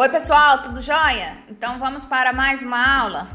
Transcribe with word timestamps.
Oi, 0.00 0.08
pessoal, 0.10 0.62
tudo 0.62 0.80
jóia? 0.80 1.32
Então 1.50 1.76
vamos 1.80 2.04
para 2.04 2.32
mais 2.32 2.62
uma 2.62 3.00
aula. 3.00 3.26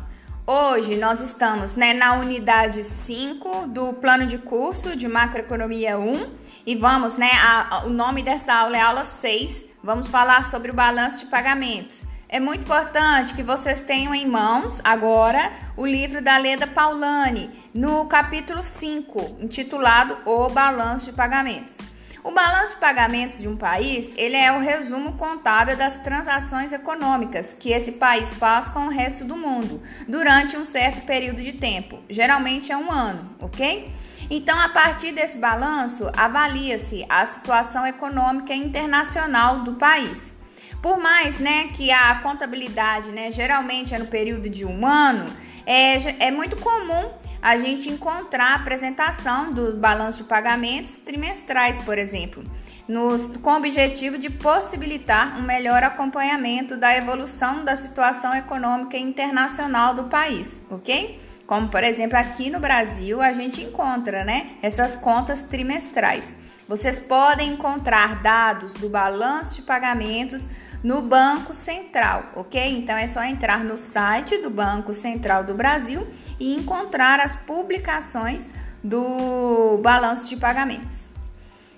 Hoje 0.47 0.95
nós 0.95 1.19
estamos 1.19 1.75
né, 1.75 1.93
na 1.93 2.13
unidade 2.13 2.85
5 2.85 3.67
do 3.67 3.95
plano 3.95 4.25
de 4.25 4.37
curso 4.37 4.95
de 4.95 5.05
macroeconomia 5.05 5.99
1 5.99 6.25
e 6.65 6.73
vamos, 6.77 7.17
né, 7.17 7.31
a, 7.33 7.67
a, 7.75 7.83
o 7.83 7.89
nome 7.89 8.23
dessa 8.23 8.53
aula 8.53 8.77
é 8.77 8.79
aula 8.79 9.03
6. 9.03 9.65
Vamos 9.83 10.07
falar 10.07 10.45
sobre 10.45 10.71
o 10.71 10.73
balanço 10.73 11.25
de 11.25 11.25
pagamentos. 11.25 12.03
É 12.29 12.39
muito 12.39 12.61
importante 12.61 13.33
que 13.33 13.43
vocês 13.43 13.83
tenham 13.83 14.15
em 14.15 14.25
mãos 14.25 14.79
agora 14.85 15.51
o 15.75 15.85
livro 15.85 16.21
da 16.21 16.37
Leda 16.37 16.65
Paulani, 16.65 17.51
no 17.73 18.05
capítulo 18.05 18.63
5, 18.63 19.35
intitulado 19.41 20.17
O 20.25 20.47
Balanço 20.47 21.07
de 21.07 21.11
Pagamentos. 21.11 21.77
O 22.23 22.31
balanço 22.31 22.75
de 22.75 22.79
pagamentos 22.79 23.37
de 23.37 23.49
um 23.49 23.57
país, 23.57 24.13
ele 24.15 24.37
é 24.37 24.49
o 24.53 24.61
resumo 24.61 25.17
contábil 25.17 25.75
das 25.75 25.97
transações 25.97 26.71
econômicas 26.71 27.51
que 27.51 27.73
esse 27.73 27.93
país 27.93 28.33
faz 28.35 28.69
com 28.69 28.85
o 28.85 28.89
resto 28.89 29.25
do 29.25 29.35
mundo 29.35 29.81
durante 30.07 30.55
um 30.55 30.63
certo 30.63 31.01
período 31.01 31.41
de 31.41 31.51
tempo, 31.51 31.99
geralmente 32.09 32.71
é 32.71 32.77
um 32.77 32.89
ano, 32.89 33.29
ok? 33.41 33.91
Então, 34.29 34.57
a 34.57 34.69
partir 34.69 35.11
desse 35.11 35.37
balanço, 35.37 36.09
avalia-se 36.15 37.05
a 37.09 37.25
situação 37.25 37.85
econômica 37.85 38.53
internacional 38.53 39.59
do 39.59 39.73
país. 39.73 40.33
Por 40.81 40.97
mais 40.97 41.39
né, 41.39 41.71
que 41.73 41.91
a 41.91 42.15
contabilidade 42.15 43.11
né, 43.11 43.33
geralmente 43.33 43.93
é 43.93 43.99
no 43.99 44.07
período 44.07 44.49
de 44.49 44.63
um 44.63 44.87
ano, 44.87 45.25
é, 45.65 46.27
é 46.27 46.31
muito 46.31 46.55
comum 46.55 47.11
a 47.43 47.57
gente 47.57 47.89
encontrar 47.89 48.53
a 48.53 48.55
apresentação 48.55 49.51
do 49.51 49.75
balanço 49.75 50.23
de 50.23 50.29
pagamentos 50.29 50.95
trimestrais, 50.95 51.77
por 51.81 51.97
exemplo, 51.97 52.41
nos, 52.87 53.27
com 53.27 53.51
o 53.51 53.57
objetivo 53.57 54.17
de 54.17 54.29
possibilitar 54.29 55.37
um 55.37 55.41
melhor 55.41 55.83
acompanhamento 55.83 56.77
da 56.77 56.95
evolução 56.95 57.65
da 57.65 57.75
situação 57.75 58.33
econômica 58.33 58.97
internacional 58.97 59.93
do 59.93 60.05
país, 60.05 60.65
ok? 60.71 61.19
Como, 61.45 61.67
por 61.67 61.83
exemplo, 61.83 62.17
aqui 62.17 62.49
no 62.49 62.61
Brasil, 62.61 63.21
a 63.21 63.33
gente 63.33 63.61
encontra 63.61 64.23
né, 64.23 64.51
essas 64.61 64.95
contas 64.95 65.41
trimestrais. 65.41 66.37
Vocês 66.65 66.97
podem 66.97 67.51
encontrar 67.51 68.21
dados 68.23 68.73
do 68.73 68.87
balanço 68.87 69.55
de 69.57 69.63
pagamentos 69.63 70.47
no 70.83 71.01
Banco 71.01 71.53
Central, 71.53 72.25
ok? 72.35 72.77
Então 72.77 72.97
é 72.97 73.07
só 73.07 73.23
entrar 73.23 73.63
no 73.63 73.77
site 73.77 74.37
do 74.39 74.49
Banco 74.49 74.93
Central 74.93 75.43
do 75.43 75.53
Brasil 75.53 76.05
e 76.39 76.53
encontrar 76.53 77.19
as 77.21 77.35
publicações 77.35 78.49
do 78.83 79.77
balanço 79.81 80.27
de 80.27 80.35
pagamentos. 80.35 81.07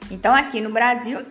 Então 0.10 0.34
aqui 0.34 0.60
no 0.60 0.72
Brasil, 0.72 1.24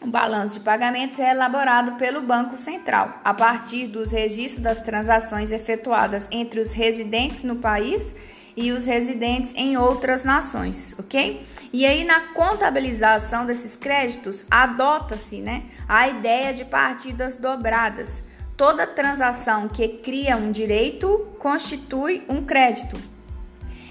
o 0.00 0.06
balanço 0.06 0.54
de 0.54 0.60
pagamentos 0.60 1.18
é 1.18 1.30
elaborado 1.30 1.92
pelo 1.92 2.22
Banco 2.22 2.56
Central 2.56 3.20
a 3.22 3.34
partir 3.34 3.86
dos 3.86 4.10
registros 4.10 4.62
das 4.62 4.78
transações 4.78 5.52
efetuadas 5.52 6.26
entre 6.30 6.58
os 6.58 6.72
residentes 6.72 7.42
no 7.42 7.56
país 7.56 8.14
e 8.60 8.72
os 8.72 8.84
residentes 8.84 9.54
em 9.56 9.76
outras 9.76 10.24
nações, 10.24 10.94
ok? 10.98 11.46
E 11.72 11.86
aí 11.86 12.04
na 12.04 12.20
contabilização 12.20 13.46
desses 13.46 13.74
créditos 13.74 14.44
adota-se, 14.50 15.40
né, 15.40 15.62
a 15.88 16.08
ideia 16.08 16.52
de 16.52 16.64
partidas 16.64 17.36
dobradas. 17.36 18.22
Toda 18.56 18.86
transação 18.86 19.66
que 19.66 19.88
cria 19.88 20.36
um 20.36 20.52
direito 20.52 21.28
constitui 21.38 22.22
um 22.28 22.44
crédito. 22.44 22.98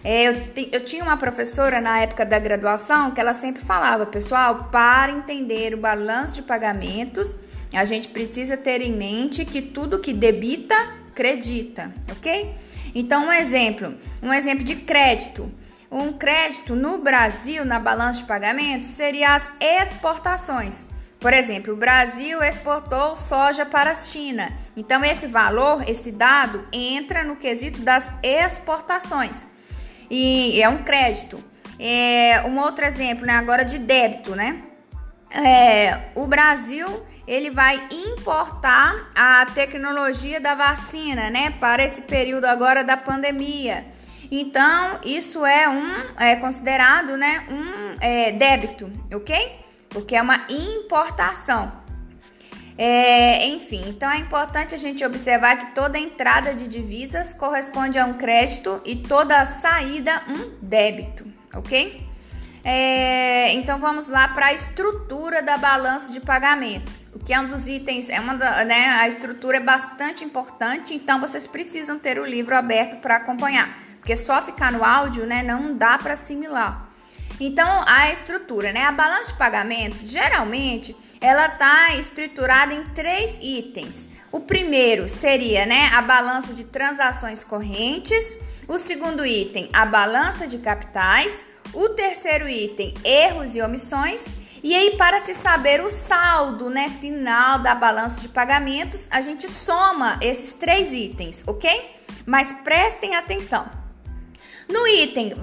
É, 0.04 0.28
eu, 0.28 0.34
eu 0.72 0.86
tinha 0.86 1.04
uma 1.04 1.18
professora 1.18 1.82
na 1.82 2.00
época 2.00 2.26
da 2.26 2.38
graduação 2.38 3.12
que 3.12 3.20
ela 3.20 3.34
sempre 3.34 3.64
falava, 3.64 4.06
pessoal, 4.06 4.70
para 4.72 5.12
entender 5.12 5.74
o 5.74 5.78
balanço 5.78 6.36
de 6.36 6.42
pagamentos, 6.44 7.36
a 7.74 7.84
gente 7.86 8.08
precisa 8.08 8.56
ter 8.56 8.82
em 8.82 8.96
mente 8.96 9.44
que 9.44 9.62
tudo 9.62 10.00
que 10.00 10.14
debita, 10.14 10.76
credita, 11.14 11.92
ok? 12.12 12.56
Então, 12.94 13.28
um 13.28 13.32
exemplo, 13.32 13.96
um 14.22 14.34
exemplo 14.34 14.64
de 14.64 14.76
crédito. 14.76 15.52
Um 15.92 16.14
crédito 16.14 16.76
no 16.76 17.00
Brasil, 17.00 17.66
na 17.66 17.80
balança 17.80 18.22
de 18.22 18.28
pagamentos, 18.28 18.90
seria 18.90 19.34
as 19.34 19.52
exportações. 19.60 20.86
Por 21.20 21.34
exemplo, 21.34 21.74
o 21.74 21.78
Brasil 21.78 22.42
exportou 22.42 23.18
soja 23.18 23.66
para 23.66 23.92
a 23.92 23.96
China. 23.96 24.54
Então, 24.78 25.04
esse 25.04 25.28
valor, 25.28 25.84
esse 25.90 26.12
dado, 26.12 26.66
entra 26.72 27.24
no 27.24 27.36
quesito 27.36 27.82
das 27.82 28.12
exportações. 28.24 29.46
E 30.10 30.62
é 30.62 30.70
um 30.70 30.84
crédito. 30.84 31.44
É, 31.78 32.44
um 32.46 32.58
outro 32.60 32.86
exemplo, 32.86 33.26
né, 33.26 33.34
agora 33.34 33.64
de 33.64 33.80
débito, 33.80 34.36
né? 34.36 34.62
É, 35.32 36.12
o 36.16 36.26
Brasil 36.26 36.88
ele 37.30 37.52
vai 37.52 37.80
importar 37.92 39.12
a 39.14 39.46
tecnologia 39.54 40.42
da 40.42 40.56
vacina, 40.56 41.30
né, 41.30 41.52
para 41.60 41.84
esse 41.84 42.02
período 42.02 42.46
agora 42.46 42.84
da 42.84 42.98
pandemia. 42.98 43.86
Então, 44.32 45.00
isso 45.06 45.46
é 45.46 45.70
um 45.70 45.92
é 46.18 46.36
considerado, 46.38 47.16
né, 47.16 47.46
um 47.52 47.98
é, 48.02 48.32
débito, 48.32 48.92
ok? 49.14 49.60
Porque 49.90 50.16
é 50.16 50.22
uma 50.24 50.48
importação. 50.50 51.72
É, 52.76 53.46
enfim, 53.46 53.84
então 53.88 54.10
é 54.10 54.18
importante 54.18 54.74
a 54.74 54.78
gente 54.78 55.06
observar 55.06 55.58
que 55.58 55.76
toda 55.76 56.00
entrada 56.00 56.56
de 56.56 56.68
divisas 56.68 57.32
corresponde 57.32 58.00
a 58.00 58.06
um 58.06 58.14
crédito 58.14 58.82
e 58.84 58.96
toda 58.96 59.46
saída 59.46 60.24
um 60.30 60.66
débito, 60.66 61.26
ok? 61.54 62.10
É, 62.64 63.54
então 63.54 63.80
vamos 63.80 64.08
lá 64.08 64.28
para 64.28 64.48
a 64.48 64.54
estrutura 64.54 65.42
da 65.42 65.58
balança 65.58 66.12
de 66.12 66.20
pagamentos, 66.20 67.08
que 67.26 67.34
é 67.34 67.40
um 67.40 67.48
dos 67.48 67.68
itens, 67.68 68.10
é 68.10 68.20
uma 68.20 68.34
né, 68.64 68.88
a 69.00 69.08
estrutura 69.08 69.58
é 69.58 69.60
bastante 69.60 70.24
importante, 70.24 70.94
então 70.94 71.20
vocês 71.20 71.46
precisam 71.46 72.00
ter 72.00 72.20
o 72.20 72.26
livro 72.26 72.56
aberto 72.56 72.98
para 73.02 73.18
acompanhar, 73.18 73.78
porque 74.00 74.16
só 74.16 74.42
ficar 74.42 74.72
no 74.72 74.84
áudio, 74.84 75.26
né, 75.26 75.44
não 75.44 75.76
dá 75.76 75.98
para 75.98 76.14
assimilar. 76.14 76.90
Então 77.40 77.82
a 77.88 78.12
estrutura, 78.12 78.72
né, 78.72 78.84
a 78.84 78.92
balança 78.92 79.32
de 79.32 79.38
pagamentos, 79.38 80.10
geralmente 80.10 80.96
ela 81.22 81.48
está 81.48 81.96
estruturada 81.96 82.74
em 82.74 82.84
três 82.90 83.38
itens. 83.42 84.08
O 84.32 84.40
primeiro 84.40 85.10
seria, 85.10 85.66
né, 85.66 85.90
a 85.94 86.02
balança 86.02 86.54
de 86.54 86.64
transações 86.64 87.44
correntes. 87.44 88.38
O 88.68 88.78
segundo 88.78 89.26
item, 89.26 89.70
a 89.74 89.86
balança 89.86 90.48
de 90.48 90.58
capitais. 90.60 91.44
O 91.74 91.90
terceiro 91.90 92.48
item, 92.48 92.94
erros 93.04 93.56
e 93.56 93.62
omissões. 93.62 94.34
E 94.62 94.76
aí, 94.76 94.96
para 94.98 95.20
se 95.20 95.34
saber 95.34 95.82
o 95.82 95.90
saldo 95.90 96.70
né, 96.70 96.90
final 96.90 97.60
da 97.60 97.74
balança 97.74 98.20
de 98.22 98.30
pagamentos, 98.30 99.08
a 99.12 99.22
gente 99.22 99.48
soma 99.50 100.20
esses 100.22 100.54
três 100.54 100.92
itens, 100.92 101.44
ok? 101.48 101.96
Mas 102.26 102.52
prestem 102.52 103.16
atenção. 103.16 103.70
No 104.68 104.86
item 104.88 105.34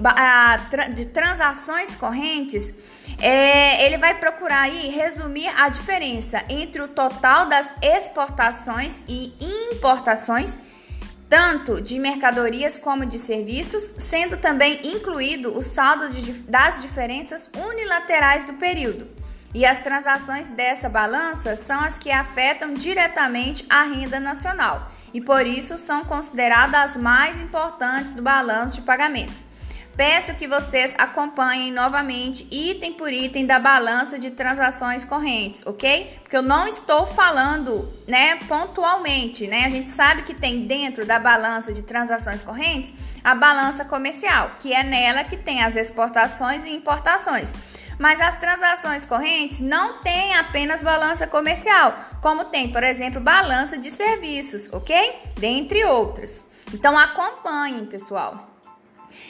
de 0.95 1.05
transações 1.05 1.95
correntes, 1.95 2.73
é, 3.19 3.85
ele 3.85 3.97
vai 3.97 4.15
procurar 4.15 4.61
aí 4.61 4.89
resumir 4.89 5.49
a 5.57 5.67
diferença 5.67 6.45
entre 6.47 6.81
o 6.81 6.87
total 6.87 7.45
das 7.45 7.73
exportações 7.81 9.03
e 9.07 9.33
importações 9.73 10.57
tanto 11.29 11.81
de 11.81 11.99
mercadorias 11.99 12.77
como 12.77 13.05
de 13.05 13.19
serviços, 13.19 13.83
sendo 13.97 14.37
também 14.37 14.79
incluído 14.83 15.57
o 15.57 15.61
saldo 15.61 16.09
de, 16.09 16.31
das 16.43 16.81
diferenças 16.81 17.49
unilaterais 17.55 18.45
do 18.45 18.53
período. 18.53 19.07
E 19.53 19.65
as 19.65 19.79
transações 19.79 20.49
dessa 20.49 20.87
balança 20.87 21.55
são 21.55 21.79
as 21.79 21.97
que 21.97 22.11
afetam 22.11 22.73
diretamente 22.73 23.65
a 23.69 23.83
renda 23.83 24.19
nacional 24.19 24.91
e 25.13 25.21
por 25.21 25.45
isso 25.45 25.77
são 25.77 26.03
consideradas 26.03 26.91
as 26.91 26.97
mais 26.97 27.39
importantes 27.39 28.13
do 28.13 28.21
balanço 28.21 28.75
de 28.75 28.81
pagamentos. 28.81 29.45
Peço 29.97 30.35
que 30.35 30.47
vocês 30.47 30.93
acompanhem 30.99 31.71
novamente, 31.71 32.47
item 32.51 32.93
por 32.93 33.11
item, 33.11 33.47
da 33.47 33.57
balança 33.57 34.19
de 34.19 34.29
transações 34.29 35.03
correntes, 35.03 35.65
ok? 35.65 36.19
Porque 36.21 36.37
eu 36.37 36.43
não 36.43 36.67
estou 36.67 37.07
falando, 37.07 37.91
né, 38.07 38.35
pontualmente, 38.47 39.47
né? 39.47 39.65
A 39.65 39.69
gente 39.71 39.89
sabe 39.89 40.21
que 40.21 40.35
tem 40.35 40.67
dentro 40.67 41.03
da 41.03 41.17
balança 41.17 41.73
de 41.73 41.81
transações 41.81 42.43
correntes 42.43 42.93
a 43.23 43.33
balança 43.33 43.83
comercial, 43.85 44.51
que 44.59 44.71
é 44.71 44.83
nela 44.83 45.23
que 45.23 45.35
tem 45.35 45.63
as 45.63 45.75
exportações 45.75 46.63
e 46.63 46.69
importações. 46.69 47.55
Mas 47.97 48.21
as 48.21 48.35
transações 48.35 49.03
correntes 49.03 49.59
não 49.59 50.03
têm 50.03 50.35
apenas 50.35 50.83
balança 50.83 51.25
comercial, 51.25 51.97
como 52.21 52.45
tem, 52.45 52.71
por 52.71 52.83
exemplo, 52.83 53.19
balança 53.19 53.79
de 53.79 53.89
serviços, 53.89 54.71
ok? 54.71 55.33
Dentre 55.39 55.83
outras. 55.85 56.45
Então 56.71 56.95
acompanhem, 56.95 57.83
pessoal. 57.85 58.56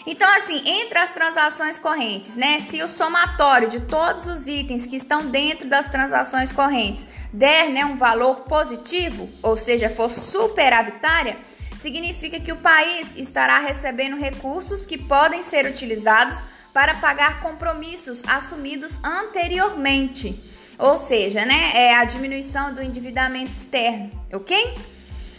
Então, 0.06 0.28
assim, 0.38 0.62
entre 0.66 0.98
as 0.98 1.12
transações 1.12 1.78
correntes, 1.78 2.36
né? 2.36 2.60
Se 2.60 2.81
o 2.81 2.88
somatório 2.88 3.69
de 3.69 3.81
todos 3.81 4.25
os 4.25 4.48
itens 4.48 4.86
que 4.86 4.95
estão 4.95 5.30
dentro 5.30 5.68
das 5.68 5.88
transações 5.88 6.54
correntes 6.54 7.07
der 7.34 7.69
né, 7.69 7.84
um 7.84 7.98
valor 7.98 8.42
positivo, 8.42 9.30
ou 9.42 9.57
seja, 9.57 9.89
for 9.89 10.10
superavitária, 10.10 11.38
significa 11.78 12.39
que 12.39 12.51
o 12.51 12.57
país 12.57 13.13
estará 13.18 13.60
recebendo 13.60 14.18
recursos 14.18 14.86
que 14.86 14.98
podem 14.98 15.42
ser 15.42 15.66
utilizados 15.66 16.42
para 16.74 16.95
pagar 16.95 17.42
compromissos 17.42 18.24
assumidos 18.25 19.00
anteriormente. 19.04 20.44
ou 20.80 20.95
seja, 20.95 21.44
né, 21.44 21.72
é 21.74 21.95
a 21.95 22.04
diminuição 22.04 22.72
do 22.72 22.84
endividamento 22.84 23.50
externo, 23.50 24.12
ok? 24.31 24.75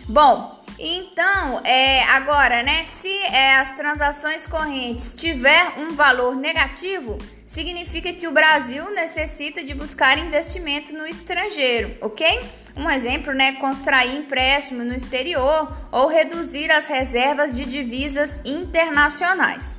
Bom, 0.08 0.57
então, 0.78 1.60
é, 1.64 2.04
agora, 2.04 2.62
né, 2.62 2.84
se 2.84 3.12
é, 3.32 3.56
as 3.56 3.72
transações 3.72 4.46
correntes 4.46 5.12
tiver 5.12 5.72
um 5.78 5.94
valor 5.94 6.36
negativo, 6.36 7.18
significa 7.44 8.12
que 8.12 8.28
o 8.28 8.30
Brasil 8.30 8.88
necessita 8.92 9.64
de 9.64 9.74
buscar 9.74 10.18
investimento 10.18 10.94
no 10.94 11.04
estrangeiro, 11.04 11.96
ok? 12.00 12.40
Um 12.76 12.88
exemplo, 12.88 13.34
né, 13.34 13.52
contrair 13.54 14.14
empréstimo 14.14 14.84
no 14.84 14.94
exterior 14.94 15.76
ou 15.90 16.06
reduzir 16.06 16.70
as 16.70 16.86
reservas 16.86 17.56
de 17.56 17.64
divisas 17.64 18.40
internacionais. 18.44 19.76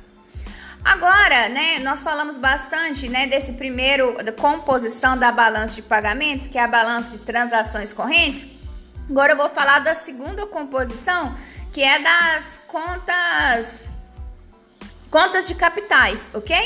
Agora, 0.84 1.48
né, 1.48 1.78
nós 1.80 2.02
falamos 2.02 2.36
bastante, 2.36 3.08
né, 3.08 3.26
desse 3.26 3.52
primeiro 3.52 4.22
da 4.22 4.32
composição 4.32 5.16
da 5.16 5.32
balança 5.32 5.76
de 5.76 5.82
pagamentos, 5.82 6.46
que 6.46 6.58
é 6.58 6.62
a 6.62 6.68
balança 6.68 7.16
de 7.16 7.24
transações 7.24 7.92
correntes. 7.92 8.59
Agora 9.10 9.32
eu 9.32 9.36
vou 9.36 9.48
falar 9.48 9.80
da 9.80 9.96
segunda 9.96 10.46
composição, 10.46 11.36
que 11.72 11.82
é 11.82 11.98
das 11.98 12.60
contas 12.68 13.80
contas 15.10 15.48
de 15.48 15.56
capitais, 15.56 16.30
OK? 16.32 16.56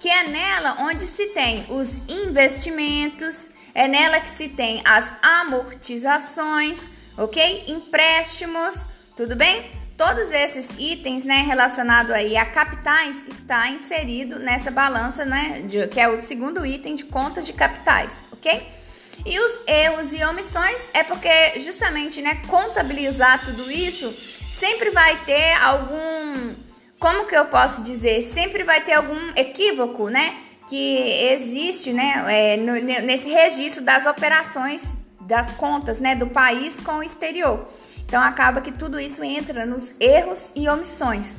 Que 0.00 0.08
é 0.08 0.24
nela 0.24 0.78
onde 0.80 1.06
se 1.06 1.26
tem 1.26 1.64
os 1.68 1.98
investimentos, 2.08 3.50
é 3.72 3.86
nela 3.86 4.18
que 4.18 4.28
se 4.28 4.48
tem 4.48 4.82
as 4.84 5.14
amortizações, 5.22 6.90
OK? 7.16 7.64
Empréstimos, 7.68 8.88
tudo 9.16 9.36
bem? 9.36 9.70
Todos 9.96 10.32
esses 10.32 10.74
itens, 10.76 11.24
né, 11.24 11.44
relacionado 11.46 12.10
aí 12.10 12.36
a 12.36 12.44
capitais, 12.44 13.24
está 13.28 13.68
inserido 13.68 14.40
nessa 14.40 14.72
balança, 14.72 15.24
né, 15.24 15.62
de, 15.68 15.86
que 15.86 16.00
é 16.00 16.08
o 16.08 16.20
segundo 16.20 16.66
item 16.66 16.96
de 16.96 17.04
contas 17.04 17.46
de 17.46 17.52
capitais, 17.52 18.24
ok? 18.32 18.83
E 19.24 19.38
os 19.38 19.60
erros 19.66 20.12
e 20.12 20.22
omissões 20.24 20.88
é 20.92 21.02
porque 21.02 21.60
justamente, 21.60 22.20
né, 22.20 22.42
contabilizar 22.46 23.44
tudo 23.44 23.70
isso 23.70 24.14
sempre 24.50 24.90
vai 24.90 25.16
ter 25.24 25.54
algum, 25.62 26.54
como 26.98 27.26
que 27.26 27.36
eu 27.36 27.46
posso 27.46 27.82
dizer, 27.82 28.22
sempre 28.22 28.62
vai 28.64 28.82
ter 28.82 28.92
algum 28.92 29.30
equívoco, 29.34 30.08
né, 30.08 30.36
que 30.68 31.30
existe, 31.32 31.92
né, 31.92 32.24
é, 32.28 32.56
no, 32.56 32.72
nesse 32.82 33.28
registro 33.28 33.82
das 33.82 34.06
operações 34.06 34.96
das 35.22 35.52
contas, 35.52 36.00
né, 36.00 36.14
do 36.14 36.26
país 36.26 36.78
com 36.80 36.98
o 36.98 37.02
exterior. 37.02 37.66
Então 38.06 38.22
acaba 38.22 38.60
que 38.60 38.70
tudo 38.70 39.00
isso 39.00 39.24
entra 39.24 39.64
nos 39.64 39.94
erros 39.98 40.52
e 40.54 40.68
omissões. 40.68 41.36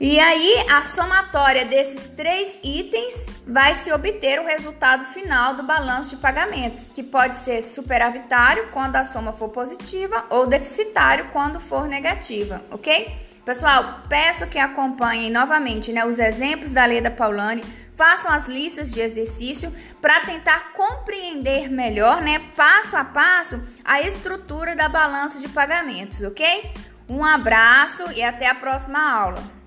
E 0.00 0.18
aí, 0.18 0.64
a 0.70 0.82
somatória 0.82 1.66
desses 1.66 2.06
três 2.06 2.58
itens 2.64 3.26
vai 3.46 3.74
se 3.74 3.92
obter 3.92 4.40
o 4.40 4.46
resultado 4.46 5.04
final 5.04 5.52
do 5.52 5.62
balanço 5.62 6.16
de 6.16 6.22
pagamentos, 6.22 6.88
que 6.88 7.02
pode 7.02 7.36
ser 7.36 7.60
superavitário 7.60 8.68
quando 8.72 8.96
a 8.96 9.04
soma 9.04 9.34
for 9.34 9.50
positiva 9.50 10.24
ou 10.30 10.46
deficitário 10.46 11.28
quando 11.34 11.60
for 11.60 11.86
negativa, 11.86 12.64
ok? 12.70 13.14
Pessoal, 13.44 14.00
peço 14.08 14.46
que 14.46 14.58
acompanhem 14.58 15.30
novamente 15.30 15.92
né, 15.92 16.02
os 16.06 16.18
exemplos 16.18 16.72
da 16.72 16.86
lei 16.86 17.02
da 17.02 17.10
Paulani 17.10 17.62
façam 17.94 18.32
as 18.32 18.48
listas 18.48 18.90
de 18.90 19.00
exercício 19.00 19.70
para 20.00 20.20
tentar 20.20 20.72
compreender 20.72 21.68
melhor, 21.68 22.22
né, 22.22 22.38
passo 22.56 22.96
a 22.96 23.04
passo, 23.04 23.62
a 23.84 24.00
estrutura 24.00 24.74
da 24.74 24.88
balança 24.88 25.38
de 25.38 25.48
pagamentos, 25.50 26.22
ok? 26.22 26.72
Um 27.06 27.22
abraço 27.22 28.10
e 28.12 28.22
até 28.22 28.48
a 28.48 28.54
próxima 28.54 28.98
aula. 28.98 29.59